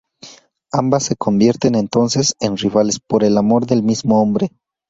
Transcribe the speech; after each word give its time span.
Ambas 0.71 1.03
se 1.03 1.15
convierten 1.15 1.75
entonces 1.75 2.33
en 2.39 2.57
rivales 2.57 2.99
por 2.99 3.23
el 3.23 3.37
amor 3.37 3.67
del 3.67 3.83
mismo 3.83 4.19
hombre. 4.19 4.49